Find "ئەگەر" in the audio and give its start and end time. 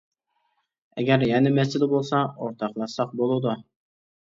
1.01-1.25